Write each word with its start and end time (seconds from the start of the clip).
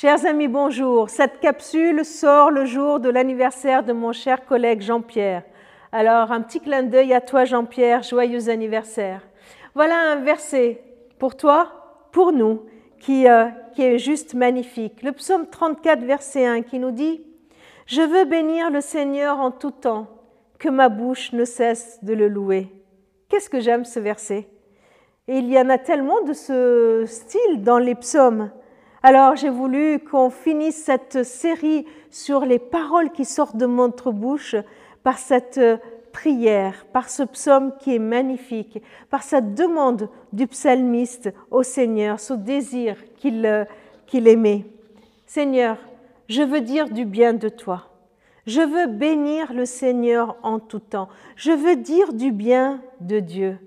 Chers 0.00 0.26
amis, 0.26 0.46
bonjour. 0.46 1.10
Cette 1.10 1.40
capsule 1.40 2.04
sort 2.04 2.52
le 2.52 2.66
jour 2.66 3.00
de 3.00 3.08
l'anniversaire 3.08 3.82
de 3.82 3.92
mon 3.92 4.12
cher 4.12 4.46
collègue 4.46 4.80
Jean-Pierre. 4.80 5.42
Alors, 5.90 6.30
un 6.30 6.40
petit 6.40 6.60
clin 6.60 6.84
d'œil 6.84 7.12
à 7.12 7.20
toi, 7.20 7.44
Jean-Pierre. 7.44 8.04
Joyeux 8.04 8.48
anniversaire. 8.48 9.22
Voilà 9.74 9.96
un 10.12 10.22
verset 10.22 10.80
pour 11.18 11.36
toi, 11.36 12.06
pour 12.12 12.30
nous, 12.30 12.62
qui, 13.00 13.26
euh, 13.26 13.46
est 13.76 13.98
juste 13.98 14.34
magnifique. 14.34 15.02
Le 15.02 15.10
psaume 15.10 15.48
34, 15.48 16.04
verset 16.04 16.46
1, 16.46 16.62
qui 16.62 16.78
nous 16.78 16.92
dit 16.92 17.20
Je 17.86 18.02
veux 18.02 18.24
bénir 18.24 18.70
le 18.70 18.80
Seigneur 18.80 19.40
en 19.40 19.50
tout 19.50 19.72
temps, 19.72 20.06
que 20.60 20.68
ma 20.68 20.88
bouche 20.88 21.32
ne 21.32 21.44
cesse 21.44 21.98
de 22.04 22.14
le 22.14 22.28
louer. 22.28 22.68
Qu'est-ce 23.28 23.50
que 23.50 23.58
j'aime 23.58 23.84
ce 23.84 23.98
verset? 23.98 24.46
Et 25.26 25.38
il 25.38 25.50
y 25.50 25.58
en 25.58 25.68
a 25.68 25.78
tellement 25.78 26.22
de 26.22 26.34
ce 26.34 27.02
style 27.04 27.64
dans 27.64 27.78
les 27.78 27.96
psaumes. 27.96 28.52
Alors 29.02 29.36
j'ai 29.36 29.50
voulu 29.50 30.00
qu'on 30.00 30.28
finisse 30.28 30.82
cette 30.82 31.22
série 31.22 31.86
sur 32.10 32.44
les 32.44 32.58
paroles 32.58 33.12
qui 33.12 33.24
sortent 33.24 33.56
de 33.56 33.66
notre 33.66 34.10
bouche 34.10 34.56
par 35.04 35.18
cette 35.18 35.60
prière, 36.12 36.84
par 36.92 37.08
ce 37.08 37.22
psaume 37.22 37.72
qui 37.78 37.94
est 37.94 38.00
magnifique, 38.00 38.82
par 39.08 39.22
cette 39.22 39.54
demande 39.54 40.08
du 40.32 40.48
psalmiste 40.48 41.32
au 41.50 41.62
Seigneur, 41.62 42.18
ce 42.18 42.34
désir 42.34 42.96
qu'il 43.16 43.46
aimait. 44.26 44.66
Seigneur, 45.26 45.76
je 46.28 46.42
veux 46.42 46.60
dire 46.60 46.88
du 46.88 47.04
bien 47.04 47.34
de 47.34 47.48
toi. 47.48 47.84
Je 48.46 48.62
veux 48.62 48.86
bénir 48.86 49.52
le 49.52 49.66
Seigneur 49.66 50.36
en 50.42 50.58
tout 50.58 50.80
temps. 50.80 51.08
Je 51.36 51.52
veux 51.52 51.76
dire 51.76 52.12
du 52.14 52.32
bien 52.32 52.80
de 53.00 53.20
Dieu. 53.20 53.58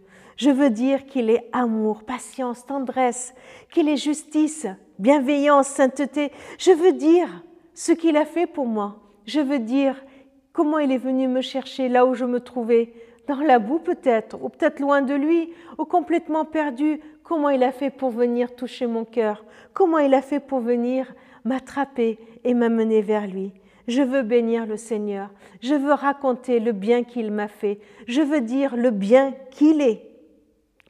Je 0.42 0.50
veux 0.50 0.72
dire 0.72 1.06
qu'il 1.06 1.30
est 1.30 1.48
amour, 1.52 2.02
patience, 2.02 2.66
tendresse, 2.66 3.36
qu'il 3.72 3.88
est 3.88 3.96
justice, 3.96 4.66
bienveillance, 4.98 5.68
sainteté. 5.68 6.32
Je 6.58 6.72
veux 6.72 6.94
dire 6.94 7.28
ce 7.76 7.92
qu'il 7.92 8.18
a 8.18 8.26
fait 8.26 8.48
pour 8.48 8.66
moi. 8.66 8.96
Je 9.28 9.40
veux 9.40 9.60
dire 9.60 10.04
comment 10.52 10.80
il 10.80 10.92
est 10.92 10.98
venu 10.98 11.28
me 11.28 11.42
chercher 11.42 11.90
là 11.90 12.08
où 12.08 12.16
je 12.16 12.26
me 12.26 12.40
trouvais, 12.40 12.92
dans 13.28 13.40
la 13.42 13.60
boue 13.60 13.78
peut-être, 13.78 14.44
ou 14.44 14.50
peut-être 14.50 14.80
loin 14.80 15.04
de 15.04 15.14
lui, 15.14 15.54
ou 15.78 15.86
complètement 15.86 16.44
perdu. 16.44 17.00
Comment 17.22 17.50
il 17.50 17.62
a 17.62 17.72
fait 17.72 17.92
pour 17.92 18.10
venir 18.10 18.56
toucher 18.56 18.88
mon 18.88 19.06
cœur? 19.06 19.46
Comment 19.74 20.00
il 20.00 20.16
a 20.16 20.24
fait 20.24 20.40
pour 20.40 20.60
venir 20.60 21.14
m'attraper 21.46 22.18
et 22.44 22.56
m'amener 22.56 23.04
vers 23.04 23.28
lui? 23.28 23.54
Je 23.88 24.02
veux 24.02 24.24
bénir 24.24 24.66
le 24.66 24.78
Seigneur. 24.78 25.30
Je 25.62 25.76
veux 25.76 25.94
raconter 25.94 26.60
le 26.60 26.72
bien 26.72 27.04
qu'il 27.04 27.30
m'a 27.30 27.48
fait. 27.48 27.80
Je 28.08 28.24
veux 28.24 28.42
dire 28.42 28.76
le 28.76 28.90
bien 28.90 29.36
qu'il 29.52 29.82
est. 29.82 30.11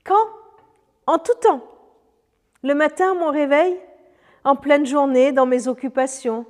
Quand? 0.05 0.27
En 1.07 1.17
tout 1.17 1.33
temps. 1.41 1.61
Le 2.63 2.73
matin, 2.73 3.13
mon 3.15 3.31
réveil, 3.31 3.77
en 4.43 4.55
pleine 4.55 4.85
journée, 4.85 5.31
dans 5.31 5.45
mes 5.45 5.67
occupations. 5.67 6.45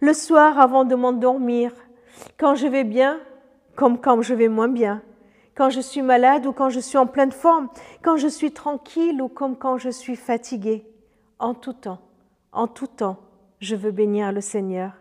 Le 0.00 0.12
soir, 0.12 0.58
avant 0.58 0.84
de 0.84 0.94
m'endormir. 0.94 1.72
Quand 2.38 2.54
je 2.54 2.66
vais 2.66 2.84
bien, 2.84 3.20
comme 3.76 4.00
quand 4.00 4.22
je 4.22 4.34
vais 4.34 4.48
moins 4.48 4.68
bien. 4.68 5.02
Quand 5.54 5.70
je 5.70 5.80
suis 5.80 6.02
malade 6.02 6.46
ou 6.46 6.52
quand 6.52 6.70
je 6.70 6.80
suis 6.80 6.98
en 6.98 7.06
pleine 7.06 7.32
forme. 7.32 7.68
Quand 8.02 8.16
je 8.16 8.28
suis 8.28 8.52
tranquille 8.52 9.22
ou 9.22 9.28
comme 9.28 9.56
quand 9.56 9.78
je 9.78 9.90
suis 9.90 10.16
fatiguée. 10.16 10.86
En 11.38 11.54
tout 11.54 11.72
temps. 11.72 12.00
En 12.52 12.68
tout 12.68 12.86
temps, 12.86 13.18
je 13.60 13.74
veux 13.74 13.90
bénir 13.90 14.30
le 14.30 14.40
Seigneur. 14.40 14.92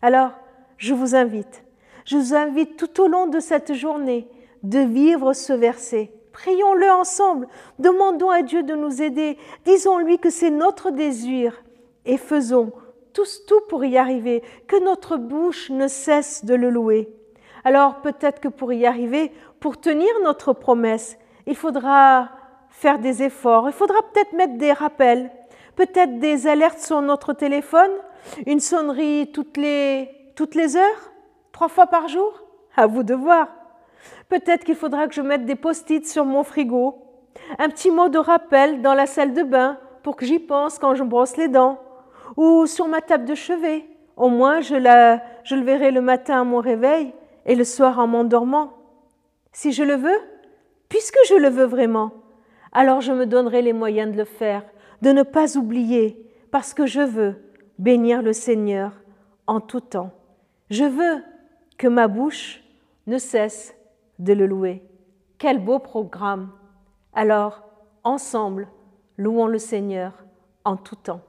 Alors, 0.00 0.32
je 0.78 0.94
vous 0.94 1.14
invite, 1.14 1.64
je 2.04 2.16
vous 2.16 2.34
invite 2.34 2.76
tout 2.76 3.00
au 3.00 3.08
long 3.08 3.26
de 3.26 3.40
cette 3.40 3.74
journée 3.74 4.28
de 4.62 4.78
vivre 4.78 5.32
ce 5.32 5.52
verset. 5.52 6.10
Prions-le 6.34 6.90
ensemble, 6.90 7.46
demandons 7.78 8.28
à 8.28 8.42
Dieu 8.42 8.64
de 8.64 8.74
nous 8.74 9.00
aider, 9.00 9.38
disons-lui 9.64 10.18
que 10.18 10.30
c'est 10.30 10.50
notre 10.50 10.90
désir 10.90 11.62
et 12.04 12.16
faisons 12.16 12.72
tous 13.12 13.46
tout 13.46 13.60
pour 13.68 13.84
y 13.84 13.96
arriver, 13.96 14.42
que 14.66 14.82
notre 14.82 15.16
bouche 15.16 15.70
ne 15.70 15.86
cesse 15.86 16.44
de 16.44 16.56
le 16.56 16.70
louer. 16.70 17.08
Alors 17.62 18.00
peut-être 18.00 18.40
que 18.40 18.48
pour 18.48 18.72
y 18.72 18.84
arriver, 18.84 19.30
pour 19.60 19.80
tenir 19.80 20.10
notre 20.24 20.52
promesse, 20.52 21.16
il 21.46 21.54
faudra 21.54 22.30
faire 22.68 22.98
des 22.98 23.22
efforts, 23.22 23.68
il 23.68 23.72
faudra 23.72 23.98
peut-être 24.12 24.32
mettre 24.32 24.58
des 24.58 24.72
rappels, 24.72 25.30
peut-être 25.76 26.18
des 26.18 26.48
alertes 26.48 26.80
sur 26.80 27.00
notre 27.00 27.32
téléphone, 27.32 27.92
une 28.44 28.60
sonnerie 28.60 29.30
toutes 29.32 29.56
les, 29.56 30.10
toutes 30.34 30.56
les 30.56 30.76
heures, 30.76 31.12
trois 31.52 31.68
fois 31.68 31.86
par 31.86 32.08
jour 32.08 32.42
À 32.74 32.88
vous 32.88 33.04
de 33.04 33.14
voir. 33.14 33.63
Peut-être 34.28 34.64
qu'il 34.64 34.74
faudra 34.74 35.06
que 35.06 35.14
je 35.14 35.20
mette 35.20 35.44
des 35.44 35.54
post-it 35.54 36.06
sur 36.06 36.24
mon 36.24 36.42
frigo, 36.42 36.98
un 37.58 37.68
petit 37.68 37.90
mot 37.90 38.08
de 38.08 38.18
rappel 38.18 38.82
dans 38.82 38.94
la 38.94 39.06
salle 39.06 39.34
de 39.34 39.42
bain 39.42 39.78
pour 40.02 40.16
que 40.16 40.26
j'y 40.26 40.38
pense 40.38 40.78
quand 40.78 40.94
je 40.94 41.04
brosse 41.04 41.36
les 41.36 41.48
dents, 41.48 41.78
ou 42.36 42.66
sur 42.66 42.88
ma 42.88 43.00
table 43.00 43.24
de 43.24 43.34
chevet. 43.34 43.86
Au 44.16 44.28
moins, 44.28 44.60
je, 44.60 44.76
la, 44.76 45.22
je 45.42 45.54
le 45.54 45.62
verrai 45.62 45.90
le 45.90 46.00
matin 46.00 46.40
à 46.40 46.44
mon 46.44 46.60
réveil 46.60 47.12
et 47.46 47.54
le 47.54 47.64
soir 47.64 47.98
en 47.98 48.06
m'endormant. 48.06 48.72
Si 49.52 49.72
je 49.72 49.82
le 49.82 49.94
veux, 49.94 50.20
puisque 50.88 51.18
je 51.28 51.34
le 51.34 51.48
veux 51.48 51.64
vraiment, 51.64 52.12
alors 52.72 53.00
je 53.00 53.12
me 53.12 53.26
donnerai 53.26 53.62
les 53.62 53.72
moyens 53.72 54.12
de 54.12 54.16
le 54.16 54.24
faire, 54.24 54.64
de 55.02 55.10
ne 55.10 55.22
pas 55.22 55.56
oublier, 55.56 56.18
parce 56.50 56.74
que 56.74 56.86
je 56.86 57.00
veux 57.00 57.36
bénir 57.78 58.22
le 58.22 58.32
Seigneur 58.32 58.92
en 59.46 59.60
tout 59.60 59.80
temps. 59.80 60.10
Je 60.70 60.84
veux 60.84 61.22
que 61.78 61.88
ma 61.88 62.08
bouche 62.08 62.62
ne 63.06 63.18
cesse 63.18 63.74
de 64.18 64.32
le 64.32 64.46
louer. 64.46 64.82
Quel 65.38 65.62
beau 65.64 65.78
programme. 65.78 66.50
Alors, 67.12 67.62
ensemble, 68.02 68.68
louons 69.16 69.46
le 69.46 69.58
Seigneur 69.58 70.12
en 70.64 70.76
tout 70.76 70.96
temps. 70.96 71.22